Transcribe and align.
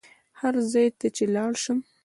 هر 0.39 0.55
ځای 0.71 0.87
ته 0.99 1.07
چې 1.15 1.23
لاړ 1.35 1.51
شم. 1.63 1.79